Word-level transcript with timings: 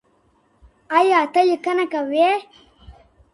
ايا 0.97 1.19
ته 1.33 1.41
ليکنه 1.47 1.85
کوې؟ 1.93 2.29